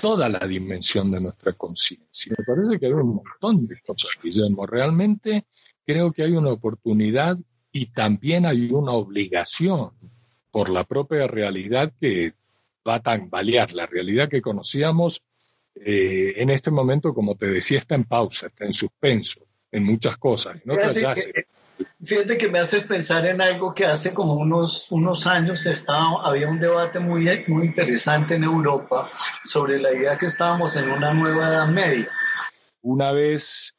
toda 0.00 0.28
la 0.28 0.46
dimensión 0.46 1.10
de 1.10 1.20
nuestra 1.20 1.54
conciencia. 1.54 2.36
Me 2.38 2.44
parece 2.44 2.78
que 2.78 2.86
hay 2.86 2.92
un 2.92 3.16
montón 3.16 3.66
de 3.66 3.80
cosas, 3.84 4.12
Guillermo. 4.22 4.64
Realmente 4.64 5.44
creo 5.86 6.12
que 6.12 6.22
hay 6.22 6.32
una 6.32 6.50
oportunidad 6.50 7.36
y 7.72 7.86
también 7.86 8.46
hay 8.46 8.70
una 8.70 8.92
obligación 8.92 9.90
por 10.50 10.70
la 10.70 10.84
propia 10.84 11.26
realidad 11.26 11.92
que 12.00 12.34
va 12.86 12.96
a 12.96 13.02
tambalear. 13.02 13.72
La 13.72 13.86
realidad 13.86 14.28
que 14.28 14.40
conocíamos 14.42 15.22
eh, 15.74 16.34
en 16.36 16.50
este 16.50 16.70
momento, 16.70 17.12
como 17.12 17.34
te 17.34 17.48
decía, 17.48 17.78
está 17.78 17.96
en 17.96 18.04
pausa, 18.04 18.46
está 18.46 18.64
en 18.64 18.72
suspenso 18.72 19.40
en 19.72 19.84
muchas 19.84 20.16
cosas. 20.16 20.56
fíjate, 22.04 22.38
que, 22.38 22.48
me 22.48 22.60
haces 22.60 22.84
pensar 22.84 23.26
en 23.26 23.42
algo 23.42 23.74
que 23.74 23.84
hace 23.84 24.14
como 24.14 24.34
unos, 24.34 24.86
unos 24.90 25.26
años 25.26 25.66
estaba, 25.66 26.24
había 26.24 26.48
un 26.48 26.60
debate 26.60 27.00
muy, 27.00 27.28
muy 27.48 27.66
interesante 27.66 28.36
en 28.36 28.44
Europa 28.44 29.10
sobre 29.42 29.80
la 29.80 29.92
idea 29.92 30.16
que 30.16 30.26
estábamos 30.26 30.76
en 30.76 30.90
una 30.90 31.12
nueva 31.12 31.48
edad 31.48 31.66
media. 31.66 32.08
Una 32.82 33.10
vez 33.10 33.73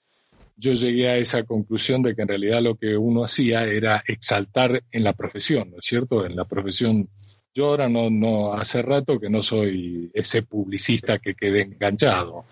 yo 0.55 0.73
llegué 0.73 1.09
a 1.09 1.17
esa 1.17 1.43
conclusión 1.43 2.01
de 2.01 2.15
que 2.15 2.21
en 2.21 2.27
realidad 2.27 2.61
lo 2.61 2.75
que 2.75 2.95
uno 2.95 3.23
hacía 3.23 3.65
era 3.65 4.03
exaltar 4.07 4.83
en 4.91 5.03
la 5.03 5.13
profesión, 5.13 5.71
¿no 5.71 5.77
es 5.77 5.85
cierto? 5.85 6.25
En 6.25 6.35
la 6.35 6.45
profesión 6.45 7.09
yo 7.55 7.67
ahora 7.67 7.87
no, 7.87 8.53
hace 8.53 8.81
rato 8.81 9.17
que 9.17 9.29
no 9.29 9.41
soy 9.41 10.11
ese 10.13 10.43
publicista 10.43 11.19
que 11.19 11.35
quede 11.35 11.61
enganchado, 11.61 12.45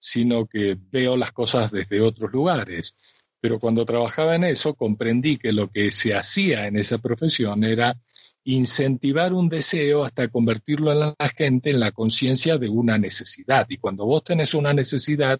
sino 0.00 0.46
que 0.46 0.76
veo 0.90 1.16
las 1.16 1.30
cosas 1.30 1.70
desde 1.70 2.00
otros 2.00 2.32
lugares. 2.32 2.96
Pero 3.40 3.60
cuando 3.60 3.86
trabajaba 3.86 4.34
en 4.34 4.42
eso 4.42 4.74
comprendí 4.74 5.36
que 5.36 5.52
lo 5.52 5.70
que 5.70 5.92
se 5.92 6.12
hacía 6.12 6.66
en 6.66 6.76
esa 6.76 6.98
profesión 6.98 7.62
era 7.62 7.96
incentivar 8.42 9.32
un 9.32 9.48
deseo 9.48 10.02
hasta 10.02 10.26
convertirlo 10.26 10.90
en 10.90 11.00
la 11.00 11.28
gente 11.36 11.70
en 11.70 11.78
la 11.78 11.92
conciencia 11.92 12.58
de 12.58 12.68
una 12.68 12.98
necesidad. 12.98 13.64
Y 13.68 13.76
cuando 13.76 14.06
vos 14.06 14.24
tenés 14.24 14.54
una 14.54 14.72
necesidad, 14.72 15.38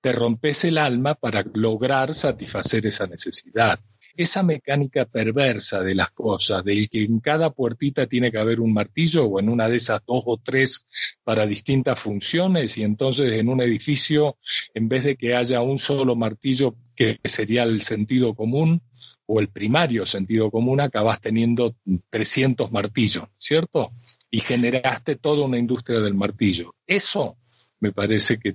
te 0.00 0.12
rompes 0.12 0.64
el 0.64 0.78
alma 0.78 1.14
para 1.14 1.44
lograr 1.54 2.14
satisfacer 2.14 2.86
esa 2.86 3.06
necesidad 3.06 3.80
esa 4.18 4.42
mecánica 4.42 5.04
perversa 5.04 5.80
de 5.80 5.94
las 5.94 6.10
cosas, 6.10 6.64
del 6.64 6.90
que 6.90 7.04
en 7.04 7.20
cada 7.20 7.50
puertita 7.50 8.06
tiene 8.06 8.32
que 8.32 8.38
haber 8.38 8.58
un 8.58 8.74
martillo 8.74 9.24
o 9.26 9.38
en 9.38 9.48
una 9.48 9.68
de 9.68 9.76
esas 9.76 10.00
dos 10.04 10.24
o 10.26 10.40
tres 10.42 10.86
para 11.22 11.46
distintas 11.46 12.00
funciones 12.00 12.76
y 12.78 12.82
entonces 12.82 13.32
en 13.32 13.48
un 13.48 13.62
edificio, 13.62 14.36
en 14.74 14.88
vez 14.88 15.04
de 15.04 15.16
que 15.16 15.36
haya 15.36 15.60
un 15.60 15.78
solo 15.78 16.16
martillo 16.16 16.74
que 16.96 17.20
sería 17.22 17.62
el 17.62 17.82
sentido 17.82 18.34
común 18.34 18.82
o 19.26 19.38
el 19.38 19.50
primario 19.50 20.04
sentido 20.04 20.50
común, 20.50 20.80
acabas 20.80 21.20
teniendo 21.20 21.76
300 22.10 22.72
martillos, 22.72 23.24
¿cierto? 23.38 23.92
Y 24.32 24.40
generaste 24.40 25.14
toda 25.14 25.44
una 25.44 25.58
industria 25.58 26.00
del 26.00 26.14
martillo. 26.14 26.74
Eso 26.88 27.36
me 27.78 27.92
parece 27.92 28.38
que 28.38 28.52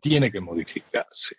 tiene 0.00 0.30
que 0.30 0.40
modificarse 0.40 1.36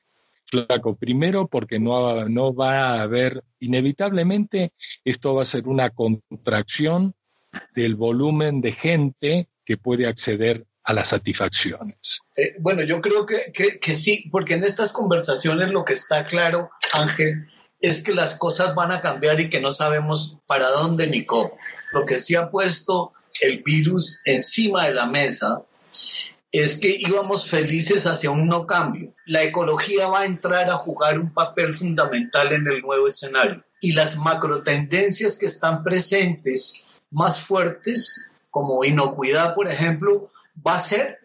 flaco. 0.50 0.96
Primero 0.96 1.48
porque 1.48 1.80
no, 1.80 2.28
no 2.28 2.54
va 2.54 2.90
a 2.90 3.02
haber, 3.02 3.44
inevitablemente, 3.60 4.74
esto 5.06 5.36
va 5.36 5.44
a 5.44 5.46
ser 5.46 5.68
una 5.68 5.90
contracción 5.90 7.14
del 7.74 7.96
volumen 7.96 8.62
de 8.62 8.72
gente 8.72 9.50
que 9.66 9.78
puede 9.78 10.08
acceder 10.08 10.66
a 10.84 10.94
las 10.94 11.10
satisfacciones. 11.10 12.22
Eh, 12.36 12.56
bueno, 12.60 12.84
yo 12.84 13.02
creo 13.02 13.26
que, 13.26 13.52
que, 13.80 13.96
sí, 13.96 14.28
porque 14.32 14.56
en 14.56 14.64
estas 14.64 14.92
conversaciones 14.92 15.70
lo 15.70 15.86
que 15.86 15.94
está 15.94 16.24
claro, 16.26 16.72
Ángel, 16.94 17.48
es 17.80 18.02
que 18.02 18.14
las 18.14 18.36
cosas 18.36 18.76
van 18.76 18.92
a 18.92 19.02
cambiar 19.02 19.40
y 19.40 19.50
que 19.50 19.62
no 19.62 19.72
sabemos 19.72 20.38
para 20.48 20.70
dónde 20.70 21.08
ni 21.08 21.26
cómo. 21.26 21.58
Lo 21.92 22.06
que 22.06 22.20
sí 22.20 22.36
ha 22.36 22.50
puesto 22.50 23.14
el 23.42 23.64
virus 23.64 24.22
encima 24.26 24.86
de 24.86 24.94
la 24.94 25.06
mesa 25.06 25.62
es 26.52 26.78
que 26.78 26.96
íbamos 27.00 27.48
felices 27.48 28.06
hacia 28.06 28.32
un 28.32 28.48
no 28.48 28.66
cambio. 28.66 29.14
La 29.26 29.44
ecología 29.44 30.08
va 30.08 30.22
a 30.22 30.26
entrar 30.26 30.70
a 30.70 30.78
jugar 30.78 31.20
un 31.20 31.34
papel 31.34 31.74
fundamental 31.74 32.52
en 32.52 32.68
el 32.68 32.82
nuevo 32.82 33.08
escenario 33.08 33.64
y 33.82 33.92
las 33.92 34.18
macro 34.18 34.64
tendencias 34.64 35.38
que 35.38 35.46
están 35.46 35.84
presentes 35.84 36.88
más 37.12 37.40
fuertes, 37.40 38.30
como 38.50 38.84
inocuidad, 38.84 39.54
por 39.54 39.68
ejemplo, 39.68 40.32
va 40.66 40.76
a 40.76 40.80
ser 40.80 41.20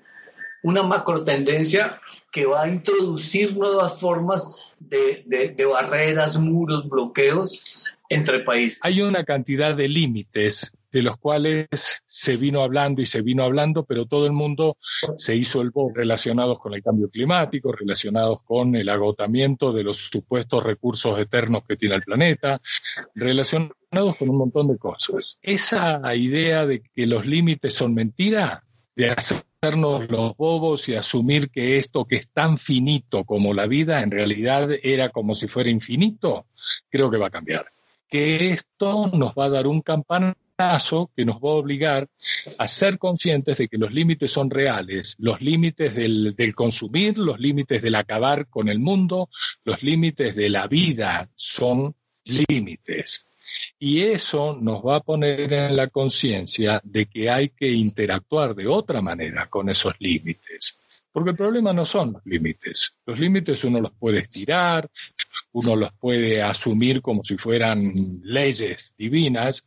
una 0.62 0.82
macro 0.82 1.24
tendencia 1.24 2.00
que 2.30 2.46
va 2.46 2.62
a 2.62 2.68
introducir 2.68 3.56
nuevas 3.56 3.98
formas 3.98 4.46
de, 4.78 5.24
de 5.26 5.64
barreras, 5.64 6.36
muros, 6.36 6.88
bloqueos 6.88 7.82
entre 8.08 8.40
países. 8.40 8.78
Hay 8.82 9.00
una 9.00 9.24
cantidad 9.24 9.74
de 9.74 9.88
límites 9.88 10.72
de 10.94 11.02
los 11.02 11.16
cuales 11.16 11.66
se 12.06 12.36
vino 12.36 12.62
hablando 12.62 13.02
y 13.02 13.06
se 13.06 13.20
vino 13.20 13.42
hablando, 13.42 13.84
pero 13.84 14.06
todo 14.06 14.26
el 14.26 14.32
mundo 14.32 14.78
se 15.16 15.34
hizo 15.34 15.60
el 15.60 15.70
voz 15.70 15.92
relacionados 15.92 16.60
con 16.60 16.72
el 16.72 16.84
cambio 16.84 17.10
climático, 17.10 17.72
relacionados 17.72 18.42
con 18.44 18.76
el 18.76 18.88
agotamiento 18.88 19.72
de 19.72 19.82
los 19.82 19.96
supuestos 19.96 20.62
recursos 20.62 21.18
eternos 21.18 21.64
que 21.68 21.74
tiene 21.74 21.96
el 21.96 22.02
planeta, 22.02 22.60
relacionados 23.12 24.14
con 24.16 24.30
un 24.30 24.38
montón 24.38 24.68
de 24.68 24.78
cosas. 24.78 25.36
Esa 25.42 26.00
idea 26.14 26.64
de 26.64 26.80
que 26.80 27.08
los 27.08 27.26
límites 27.26 27.74
son 27.74 27.92
mentira, 27.92 28.62
de 28.94 29.10
hacernos 29.10 30.08
los 30.08 30.36
bobos 30.36 30.88
y 30.88 30.94
asumir 30.94 31.50
que 31.50 31.78
esto 31.78 32.04
que 32.04 32.16
es 32.16 32.28
tan 32.28 32.56
finito 32.56 33.24
como 33.24 33.52
la 33.52 33.66
vida 33.66 34.00
en 34.02 34.12
realidad 34.12 34.68
era 34.80 35.08
como 35.08 35.34
si 35.34 35.48
fuera 35.48 35.70
infinito, 35.70 36.46
creo 36.88 37.10
que 37.10 37.18
va 37.18 37.26
a 37.26 37.30
cambiar. 37.30 37.66
Que 38.08 38.50
esto 38.50 39.10
nos 39.12 39.32
va 39.32 39.46
a 39.46 39.50
dar 39.50 39.66
un 39.66 39.80
campanazo 39.80 40.43
que 40.56 41.24
nos 41.24 41.36
va 41.36 41.50
a 41.50 41.54
obligar 41.54 42.08
a 42.58 42.68
ser 42.68 42.98
conscientes 42.98 43.58
de 43.58 43.66
que 43.66 43.76
los 43.76 43.92
límites 43.92 44.30
son 44.30 44.50
reales, 44.50 45.16
los 45.18 45.40
límites 45.40 45.96
del, 45.96 46.54
consumir, 46.54 47.18
los 47.18 47.40
límites 47.40 47.82
del 47.82 47.96
acabar 47.96 48.46
con 48.46 48.68
el 48.68 48.78
mundo, 48.78 49.28
los 49.64 49.82
límites 49.82 50.36
de 50.36 50.48
la 50.48 50.68
vida 50.68 51.28
son 51.34 51.96
límites. 52.24 53.26
Y 53.80 54.02
eso 54.02 54.56
nos 54.60 54.84
va 54.84 54.96
a 54.96 55.00
poner 55.00 55.52
en 55.52 55.76
la 55.76 55.88
conciencia 55.88 56.80
de 56.84 57.06
que 57.06 57.30
hay 57.30 57.48
que 57.48 57.70
interactuar 57.72 58.54
de 58.54 58.68
otra 58.68 59.02
manera 59.02 59.46
con 59.46 59.68
esos 59.68 59.94
límites. 59.98 60.80
Porque 61.14 61.30
el 61.30 61.36
problema 61.36 61.72
no 61.72 61.84
son 61.84 62.14
los 62.14 62.26
límites. 62.26 62.98
Los 63.06 63.20
límites 63.20 63.62
uno 63.62 63.80
los 63.80 63.92
puede 63.92 64.18
estirar, 64.18 64.90
uno 65.52 65.76
los 65.76 65.92
puede 65.92 66.42
asumir 66.42 67.00
como 67.00 67.22
si 67.22 67.36
fueran 67.36 68.20
leyes 68.24 68.94
divinas, 68.98 69.64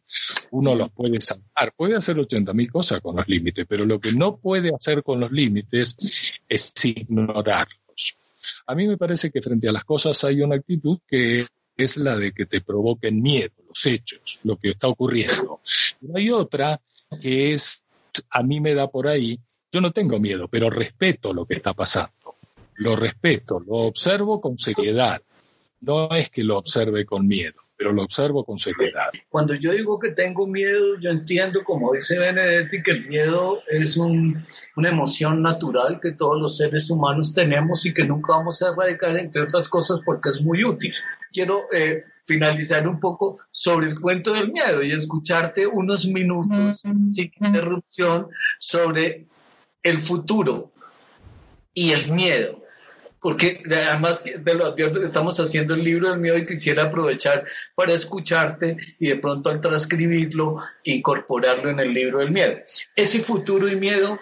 uno 0.51 0.75
los 0.75 0.89
puede 0.89 1.21
salvar, 1.21 1.73
puede 1.73 1.95
hacer 1.95 2.17
80.000 2.17 2.69
cosas 2.69 2.99
con 2.99 3.15
los 3.15 3.25
límites, 3.29 3.65
pero 3.65 3.85
lo 3.85 3.97
que 3.97 4.11
no 4.11 4.35
puede 4.35 4.75
hacer 4.75 5.03
con 5.03 5.21
los 5.21 5.31
límites 5.31 5.95
es 6.49 6.73
ignorarlos. 6.83 8.17
A 8.65 8.75
mí 8.75 8.85
me 8.85 8.97
parece 8.97 9.31
que 9.31 9.41
frente 9.41 9.69
a 9.69 9.71
las 9.71 9.85
cosas 9.85 10.21
hay 10.25 10.41
una 10.41 10.57
actitud 10.57 10.99
que 11.07 11.47
es 11.77 11.95
la 11.95 12.17
de 12.17 12.33
que 12.33 12.45
te 12.45 12.59
provoquen 12.59 13.21
miedo, 13.21 13.53
los 13.69 13.85
hechos, 13.85 14.41
lo 14.43 14.57
que 14.57 14.71
está 14.71 14.89
ocurriendo. 14.89 15.61
Pero 16.01 16.17
hay 16.17 16.29
otra 16.29 16.81
que 17.21 17.53
es, 17.53 17.83
a 18.31 18.43
mí 18.43 18.59
me 18.59 18.73
da 18.73 18.89
por 18.89 19.07
ahí, 19.07 19.39
yo 19.71 19.81
no 19.81 19.91
tengo 19.91 20.19
miedo, 20.19 20.47
pero 20.47 20.69
respeto 20.69 21.33
lo 21.33 21.45
que 21.45 21.55
está 21.55 21.73
pasando. 21.73 22.13
Lo 22.75 22.95
respeto, 22.95 23.59
lo 23.59 23.73
observo 23.73 24.39
con 24.39 24.57
seriedad. 24.57 25.21
No 25.81 26.09
es 26.11 26.29
que 26.29 26.43
lo 26.43 26.57
observe 26.57 27.05
con 27.05 27.27
miedo, 27.27 27.55
pero 27.75 27.91
lo 27.91 28.03
observo 28.03 28.43
con 28.43 28.57
seriedad. 28.57 29.09
Cuando 29.29 29.53
yo 29.55 29.71
digo 29.71 29.99
que 29.99 30.11
tengo 30.11 30.47
miedo, 30.47 30.99
yo 30.99 31.09
entiendo, 31.09 31.63
como 31.63 31.93
dice 31.93 32.17
Benedetti, 32.17 32.81
que 32.81 32.91
el 32.91 33.07
miedo 33.07 33.61
es 33.67 33.97
una 33.97 34.89
emoción 34.89 35.41
natural 35.41 35.99
que 36.01 36.11
todos 36.11 36.39
los 36.39 36.57
seres 36.57 36.89
humanos 36.89 37.33
tenemos 37.33 37.85
y 37.85 37.93
que 37.93 38.05
nunca 38.05 38.37
vamos 38.37 38.61
a 38.61 38.69
erradicar, 38.69 39.17
entre 39.17 39.41
otras 39.41 39.67
cosas, 39.67 40.01
porque 40.05 40.29
es 40.29 40.41
muy 40.41 40.63
útil. 40.63 40.93
Quiero 41.31 41.63
eh, 41.73 42.03
finalizar 42.25 42.87
un 42.87 42.99
poco 42.99 43.39
sobre 43.51 43.87
el 43.87 43.99
cuento 43.99 44.33
del 44.33 44.51
miedo 44.51 44.83
y 44.83 44.91
escucharte 44.91 45.65
unos 45.65 46.05
minutos 46.05 46.81
sin 46.81 47.11
interrupción 47.39 48.27
sobre 48.59 49.27
el 49.87 49.99
futuro 49.99 50.71
y 51.73 51.91
el 51.91 52.11
miedo. 52.11 52.63
Porque 53.19 53.61
además 53.65 54.23
te 54.23 54.53
lo 54.53 54.65
advierto 54.65 54.99
que 54.99 55.07
estamos 55.07 55.39
haciendo 55.39 55.73
el 55.73 55.83
libro 55.83 56.09
del 56.09 56.19
miedo 56.19 56.37
y 56.37 56.45
quisiera 56.45 56.83
aprovechar 56.83 57.45
para 57.75 57.93
escucharte 57.93 58.77
y 58.99 59.07
de 59.07 59.15
pronto 59.17 59.49
al 59.49 59.59
transcribirlo, 59.59 60.57
incorporarlo 60.83 61.71
en 61.71 61.79
el 61.79 61.93
libro 61.93 62.19
del 62.19 62.31
miedo. 62.31 62.57
Ese 62.95 63.19
futuro 63.19 63.67
y 63.67 63.75
miedo 63.75 64.19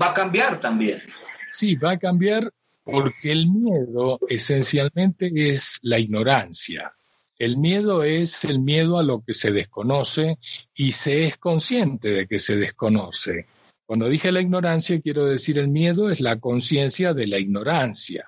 va 0.00 0.10
a 0.10 0.14
cambiar 0.14 0.60
también. 0.60 1.02
Sí, 1.50 1.76
va 1.76 1.92
a 1.92 1.98
cambiar 1.98 2.52
porque 2.84 3.32
el 3.32 3.48
miedo 3.48 4.20
esencialmente 4.28 5.32
es 5.34 5.78
la 5.82 5.98
ignorancia. 5.98 6.92
El 7.38 7.58
miedo 7.58 8.02
es 8.02 8.44
el 8.44 8.60
miedo 8.60 8.98
a 8.98 9.02
lo 9.02 9.22
que 9.22 9.34
se 9.34 9.50
desconoce 9.50 10.38
y 10.74 10.92
se 10.92 11.24
es 11.24 11.36
consciente 11.36 12.10
de 12.10 12.26
que 12.26 12.38
se 12.38 12.56
desconoce. 12.56 13.46
Cuando 13.86 14.08
dije 14.08 14.32
la 14.32 14.40
ignorancia, 14.40 15.00
quiero 15.00 15.26
decir 15.26 15.58
el 15.58 15.68
miedo 15.68 16.10
es 16.10 16.20
la 16.20 16.40
conciencia 16.40 17.14
de 17.14 17.28
la 17.28 17.38
ignorancia. 17.38 18.26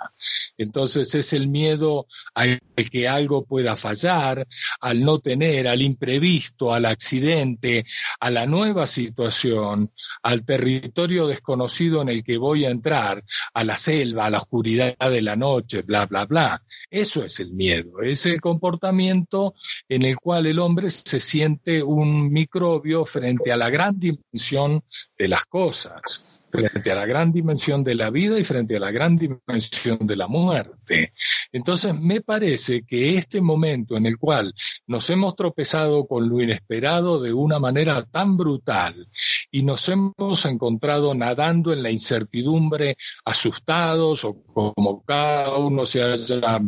Entonces 0.56 1.12
es 1.16 1.32
el 1.32 1.48
miedo 1.48 2.06
al 2.34 2.60
que 2.92 3.08
algo 3.08 3.44
pueda 3.44 3.74
fallar, 3.74 4.46
al 4.80 5.02
no 5.02 5.18
tener, 5.18 5.66
al 5.66 5.82
imprevisto, 5.82 6.72
al 6.72 6.84
accidente, 6.84 7.84
a 8.20 8.30
la 8.30 8.46
nueva 8.46 8.86
situación, 8.86 9.92
al 10.22 10.44
territorio 10.44 11.26
desconocido 11.26 12.02
en 12.02 12.10
el 12.10 12.22
que 12.22 12.38
voy 12.38 12.64
a 12.64 12.70
entrar, 12.70 13.24
a 13.52 13.64
la 13.64 13.76
selva, 13.76 14.26
a 14.26 14.30
la 14.30 14.38
oscuridad 14.38 14.96
de 14.96 15.22
la 15.22 15.34
noche, 15.34 15.82
bla, 15.82 16.06
bla, 16.06 16.24
bla. 16.24 16.62
Eso 16.88 17.24
es 17.24 17.40
el 17.40 17.52
miedo, 17.52 18.00
es 18.00 18.26
el 18.26 18.40
comportamiento 18.40 19.54
en 19.88 20.04
el 20.04 20.16
cual 20.16 20.46
el 20.46 20.60
hombre 20.60 20.88
se 20.90 21.20
siente 21.20 21.82
un 21.82 22.30
microbio 22.30 23.04
frente 23.04 23.50
a 23.50 23.56
la 23.56 23.70
gran 23.70 23.98
dimensión 23.98 24.84
de 25.18 25.28
las 25.28 25.47
cosas 25.48 26.24
frente 26.50 26.90
a 26.90 26.94
la 26.94 27.06
gran 27.06 27.32
dimensión 27.32 27.84
de 27.84 27.94
la 27.94 28.10
vida 28.10 28.38
y 28.38 28.44
frente 28.44 28.76
a 28.76 28.80
la 28.80 28.90
gran 28.90 29.16
dimensión 29.16 29.98
de 30.00 30.16
la 30.16 30.28
muerte. 30.28 31.12
Entonces, 31.52 31.94
me 31.98 32.20
parece 32.20 32.82
que 32.82 33.16
este 33.16 33.40
momento 33.40 33.96
en 33.96 34.06
el 34.06 34.18
cual 34.18 34.54
nos 34.86 35.08
hemos 35.10 35.36
tropezado 35.36 36.06
con 36.06 36.28
lo 36.28 36.40
inesperado 36.40 37.20
de 37.20 37.32
una 37.32 37.58
manera 37.58 38.02
tan 38.02 38.36
brutal 38.36 39.08
y 39.50 39.62
nos 39.62 39.88
hemos 39.88 40.46
encontrado 40.46 41.14
nadando 41.14 41.72
en 41.72 41.82
la 41.82 41.90
incertidumbre, 41.90 42.96
asustados 43.24 44.24
o 44.24 44.42
como 44.42 45.02
cada 45.04 45.56
uno 45.56 45.86
se 45.86 46.02
haya 46.02 46.60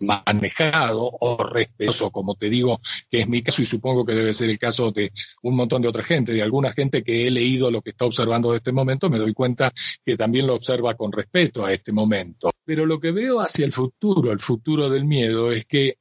manejado 0.00 1.10
o 1.20 1.42
respetuoso, 1.42 2.10
como 2.10 2.34
te 2.34 2.48
digo, 2.48 2.80
que 3.10 3.20
es 3.20 3.28
mi 3.28 3.42
caso 3.42 3.62
y 3.62 3.66
supongo 3.66 4.04
que 4.04 4.14
debe 4.14 4.34
ser 4.34 4.50
el 4.50 4.58
caso 4.58 4.90
de 4.92 5.12
un 5.42 5.56
montón 5.56 5.82
de 5.82 5.88
otra 5.88 6.02
gente, 6.02 6.32
de 6.32 6.42
alguna 6.42 6.72
gente 6.72 7.02
que 7.02 7.26
he 7.26 7.30
leído 7.30 7.70
lo 7.70 7.82
que 7.82 7.90
está 7.90 8.04
observando 8.04 8.50
de 8.50 8.58
este 8.58 8.72
momento 8.72 8.89
me 9.10 9.18
doy 9.18 9.32
cuenta 9.34 9.72
que 10.04 10.16
también 10.16 10.46
lo 10.46 10.54
observa 10.54 10.94
con 10.94 11.12
respeto 11.12 11.64
a 11.64 11.72
este 11.72 11.92
momento. 11.92 12.50
Pero 12.64 12.86
lo 12.86 12.98
que 12.98 13.12
veo 13.12 13.40
hacia 13.40 13.64
el 13.64 13.72
futuro, 13.72 14.32
el 14.32 14.40
futuro 14.40 14.88
del 14.88 15.04
miedo, 15.04 15.52
es 15.52 15.64
que 15.66 15.98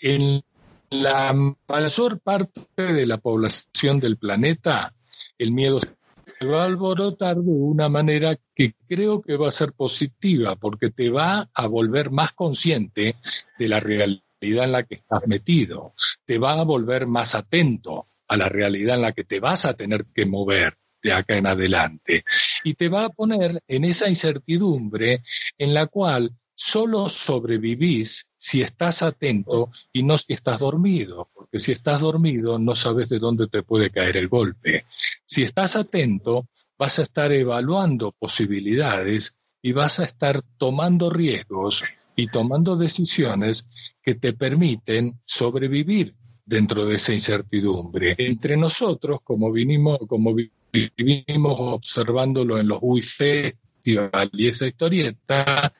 en 0.00 0.42
la 0.90 1.34
mayor 1.68 2.20
parte 2.20 2.92
de 2.92 3.06
la 3.06 3.18
población 3.18 4.00
del 4.00 4.16
planeta, 4.16 4.94
el 5.36 5.52
miedo 5.52 5.80
se 5.80 6.46
va 6.46 6.62
a 6.62 6.66
alborotar 6.66 7.36
de 7.36 7.50
una 7.50 7.88
manera 7.88 8.36
que 8.54 8.74
creo 8.88 9.20
que 9.20 9.36
va 9.36 9.48
a 9.48 9.52
ser 9.52 9.72
positiva, 9.72 10.56
porque 10.56 10.90
te 10.90 11.10
va 11.10 11.48
a 11.52 11.66
volver 11.66 12.10
más 12.10 12.32
consciente 12.32 13.16
de 13.58 13.68
la 13.68 13.80
realidad 13.80 14.22
en 14.40 14.72
la 14.72 14.82
que 14.84 14.94
estás 14.94 15.26
metido, 15.26 15.94
te 16.24 16.38
va 16.38 16.52
a 16.52 16.64
volver 16.64 17.06
más 17.06 17.34
atento 17.34 18.06
a 18.28 18.36
la 18.36 18.48
realidad 18.48 18.96
en 18.96 19.02
la 19.02 19.12
que 19.12 19.24
te 19.24 19.40
vas 19.40 19.64
a 19.64 19.74
tener 19.74 20.06
que 20.14 20.26
mover 20.26 20.78
de 21.02 21.12
acá 21.12 21.36
en 21.36 21.46
adelante. 21.46 22.24
Y 22.64 22.74
te 22.74 22.88
va 22.88 23.04
a 23.04 23.10
poner 23.10 23.62
en 23.66 23.84
esa 23.84 24.08
incertidumbre 24.08 25.22
en 25.56 25.74
la 25.74 25.86
cual 25.86 26.32
solo 26.54 27.08
sobrevivís 27.08 28.26
si 28.36 28.62
estás 28.62 29.02
atento 29.02 29.70
y 29.92 30.02
no 30.02 30.18
si 30.18 30.32
estás 30.32 30.58
dormido, 30.58 31.30
porque 31.32 31.60
si 31.60 31.72
estás 31.72 32.00
dormido 32.00 32.58
no 32.58 32.74
sabes 32.74 33.08
de 33.08 33.20
dónde 33.20 33.46
te 33.46 33.62
puede 33.62 33.90
caer 33.90 34.16
el 34.16 34.28
golpe. 34.28 34.84
Si 35.24 35.44
estás 35.44 35.76
atento, 35.76 36.48
vas 36.76 36.98
a 36.98 37.02
estar 37.02 37.32
evaluando 37.32 38.12
posibilidades 38.12 39.36
y 39.62 39.72
vas 39.72 40.00
a 40.00 40.04
estar 40.04 40.42
tomando 40.56 41.10
riesgos 41.10 41.84
y 42.16 42.26
tomando 42.26 42.76
decisiones 42.76 43.68
que 44.02 44.16
te 44.16 44.32
permiten 44.32 45.20
sobrevivir 45.24 46.16
dentro 46.44 46.86
de 46.86 46.96
esa 46.96 47.12
incertidumbre. 47.12 48.16
Entre 48.18 48.56
nosotros, 48.56 49.20
como 49.22 49.52
vinimos, 49.52 49.98
como 50.08 50.34
vivimos 50.72 51.54
observándolo 51.58 52.58
en 52.58 52.68
los 52.68 52.78
UI 52.80 53.02
Festival 53.02 54.30
y 54.32 54.46
esa 54.46 54.66
historieta, 54.66 55.72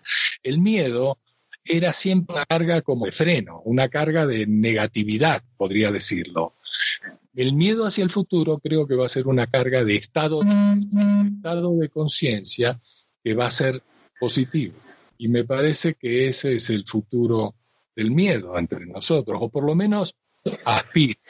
el 0.43 0.59
miedo 0.59 1.19
era 1.65 1.93
siempre 1.93 2.37
una 2.37 2.47
carga 2.47 2.81
como 2.81 3.07
de 3.07 3.13
freno, 3.13 3.61
una 3.65 3.89
carga 3.89 4.27
de 4.27 4.47
negatividad, 4.47 5.43
podría 5.57 5.93
decirlo. 5.93 6.55
El 7.35 7.53
miedo 7.53 7.87
hacia 7.87 8.05
el 8.05 8.11
futuro 8.11 8.59
creo 8.59 8.87
que 8.87 8.97
va 8.97 9.07
a 9.07 9.11
ser 9.11 9.27
una 9.27 9.47
carga 9.47 9.85
de 9.85 9.97
estado, 9.97 10.41
estado 10.43 11.77
de 11.77 11.89
conciencia 11.89 12.81
que 13.23 13.35
va 13.35 13.47
a 13.47 13.51
ser 13.51 13.83
positivo. 14.19 14.75
Y 15.19 15.29
me 15.29 15.45
parece 15.45 15.95
que 15.95 16.29
ese 16.29 16.55
es 16.55 16.71
el 16.71 16.87
futuro 16.87 17.55
del 17.95 18.11
miedo 18.11 18.59
entre 18.59 18.87
nosotros, 18.87 19.39
o 19.41 19.49
por 19.49 19.65
lo 19.65 19.75
menos 19.75 20.15
aspira 20.65 21.21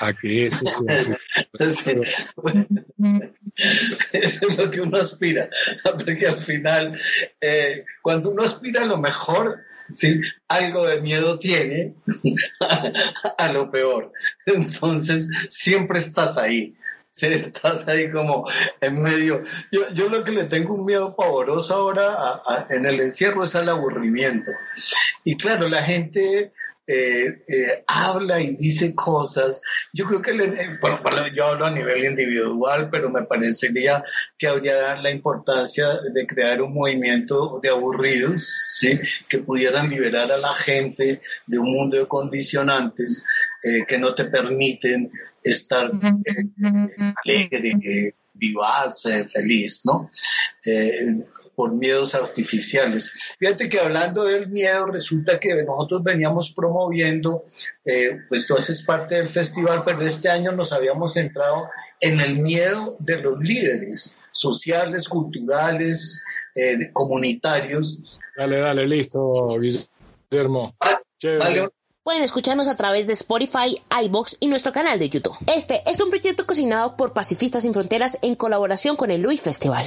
a 0.00 0.12
que 0.12 0.46
eso 0.46 0.64
sea. 0.66 1.18
Eso 4.12 4.48
es 4.48 4.56
lo 4.56 4.70
que 4.70 4.80
uno 4.80 4.98
aspira, 4.98 5.48
porque 6.04 6.26
al 6.26 6.38
final, 6.38 6.98
eh, 7.40 7.84
cuando 8.00 8.30
uno 8.30 8.42
aspira 8.42 8.82
a 8.82 8.86
lo 8.86 8.98
mejor, 8.98 9.58
¿sí? 9.94 10.20
algo 10.48 10.86
de 10.86 11.00
miedo 11.00 11.38
tiene 11.38 11.94
a, 13.38 13.52
lo 13.52 13.70
peor. 13.70 14.12
Entonces, 14.46 15.28
siempre 15.48 15.98
estás 15.98 16.36
ahí. 16.36 16.74
Sí, 17.10 17.26
estás 17.26 17.86
ahí 17.88 18.08
como 18.08 18.48
en 18.80 19.02
medio. 19.02 19.44
Yo, 19.70 19.82
yo 19.92 20.08
lo 20.08 20.24
que 20.24 20.32
le 20.32 20.44
tengo 20.44 20.74
un 20.74 20.86
miedo 20.86 21.14
pavoroso 21.14 21.74
ahora 21.74 22.40
en 22.70 22.86
el 22.86 23.00
encierro 23.00 23.44
es 23.44 23.54
al 23.54 23.68
aburrimiento. 23.68 24.50
Y 25.22 25.36
claro, 25.36 25.68
la 25.68 25.82
gente 25.82 26.52
eh, 26.94 27.42
eh, 27.48 27.84
habla 27.86 28.38
y 28.38 28.54
dice 28.54 28.94
cosas. 28.94 29.62
Yo 29.94 30.04
creo 30.04 30.20
que 30.20 30.36
yo 31.34 31.46
hablo 31.46 31.64
a 31.64 31.70
nivel 31.70 32.04
individual, 32.04 32.90
pero 32.90 33.08
me 33.08 33.22
parecería 33.22 34.04
que 34.36 34.46
habría 34.46 34.94
la 34.96 35.10
importancia 35.10 35.88
de 36.12 36.26
crear 36.26 36.60
un 36.60 36.74
movimiento 36.74 37.58
de 37.62 37.70
aburridos, 37.70 38.46
¿sí? 38.74 39.00
que 39.26 39.38
pudieran 39.38 39.88
liberar 39.88 40.30
a 40.32 40.36
la 40.36 40.52
gente 40.52 41.22
de 41.46 41.58
un 41.58 41.72
mundo 41.72 41.96
de 41.96 42.06
condicionantes 42.06 43.24
eh, 43.62 43.86
que 43.88 43.98
no 43.98 44.14
te 44.14 44.26
permiten 44.26 45.10
estar 45.42 45.90
alegre, 47.24 48.14
vivaz, 48.34 49.02
feliz, 49.32 49.80
¿no? 49.86 50.10
Por 51.54 51.72
miedos 51.72 52.14
artificiales. 52.14 53.12
Fíjate 53.38 53.68
que 53.68 53.80
hablando 53.80 54.24
del 54.24 54.48
miedo, 54.48 54.86
resulta 54.86 55.38
que 55.38 55.62
nosotros 55.62 56.02
veníamos 56.02 56.52
promoviendo, 56.52 57.44
eh, 57.84 58.20
pues 58.28 58.46
tú 58.46 58.54
haces 58.54 58.82
parte 58.82 59.16
del 59.16 59.28
festival, 59.28 59.82
pero 59.84 60.02
este 60.02 60.28
año 60.28 60.52
nos 60.52 60.72
habíamos 60.72 61.14
centrado 61.14 61.68
en 62.00 62.20
el 62.20 62.38
miedo 62.38 62.96
de 62.98 63.20
los 63.20 63.38
líderes 63.40 64.16
sociales, 64.32 65.08
culturales, 65.08 66.22
eh, 66.54 66.90
comunitarios. 66.92 68.18
Dale, 68.36 68.60
dale, 68.60 68.86
listo, 68.86 69.56
Guillermo. 70.30 70.74
Pueden 72.02 72.22
escucharnos 72.22 72.66
a 72.66 72.74
través 72.74 73.06
de 73.06 73.12
Spotify, 73.12 73.80
iBox 74.04 74.38
y 74.40 74.48
nuestro 74.48 74.72
canal 74.72 74.98
de 74.98 75.08
YouTube. 75.08 75.36
Este 75.46 75.88
es 75.88 76.00
un 76.00 76.10
proyecto 76.10 76.44
cocinado 76.46 76.96
por 76.96 77.12
Pacifistas 77.12 77.62
Sin 77.62 77.72
Fronteras 77.72 78.18
en 78.22 78.34
colaboración 78.34 78.96
con 78.96 79.12
el 79.12 79.22
Luis 79.22 79.40
Festival. 79.42 79.84